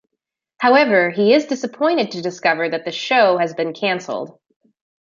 [0.57, 4.35] However, he is disappointed to discover that the show has been canceled.